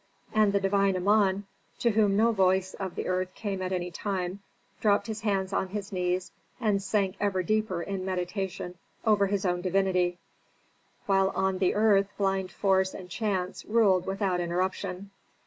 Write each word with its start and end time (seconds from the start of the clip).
And 0.33 0.51
the 0.51 0.59
divine 0.59 0.97
Amon, 0.97 1.45
to 1.77 1.91
whom 1.91 2.17
no 2.17 2.31
voice 2.31 2.73
of 2.73 2.95
the 2.95 3.05
earth 3.05 3.35
came 3.35 3.61
at 3.61 3.71
any 3.71 3.91
time, 3.91 4.39
dropped 4.79 5.05
his 5.05 5.21
hands 5.21 5.53
on 5.53 5.67
his 5.67 5.91
knees, 5.91 6.31
and 6.59 6.81
sank 6.81 7.15
ever 7.19 7.43
deeper 7.43 7.83
in 7.83 8.03
meditation 8.03 8.79
over 9.05 9.27
his 9.27 9.45
own 9.45 9.61
divinity, 9.61 10.17
while 11.05 11.29
on 11.35 11.59
the 11.59 11.75
earth 11.75 12.07
blind 12.17 12.51
force 12.51 12.95
and 12.95 13.11
chance 13.11 13.63
ruled 13.65 14.07
without 14.07 14.39
interruption. 14.39 15.11